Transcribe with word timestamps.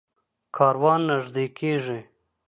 کاروان 0.55 1.01
نږدې 1.09 1.45
کېږي. 1.57 1.99